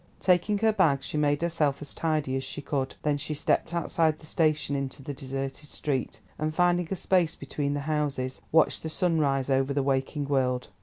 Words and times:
Taking 0.19 0.57
her 0.65 0.73
bag, 0.73 1.03
she 1.03 1.15
made 1.15 1.43
herself 1.43 1.79
as 1.79 1.93
tidy 1.93 2.35
as 2.35 2.43
she 2.43 2.59
could. 2.59 2.95
Then 3.03 3.17
she 3.19 3.35
stepped 3.35 3.71
outside 3.71 4.17
the 4.17 4.25
station 4.25 4.75
into 4.75 5.03
the 5.03 5.13
deserted 5.13 5.67
street, 5.69 6.21
and 6.39 6.55
finding 6.55 6.87
a 6.89 6.95
space 6.95 7.35
between 7.35 7.75
the 7.75 7.81
houses, 7.81 8.41
watched 8.51 8.81
the 8.81 8.89
sun 8.89 9.19
rise 9.19 9.51
over 9.51 9.75
the 9.75 9.83
waking 9.83 10.25
world. 10.27 10.69